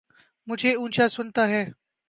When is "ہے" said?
1.47-1.63